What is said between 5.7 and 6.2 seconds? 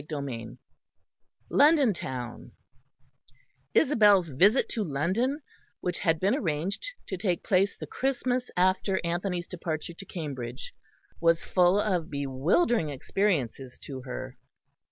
which had